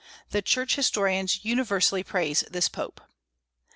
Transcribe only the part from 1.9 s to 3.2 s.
praise this Pope.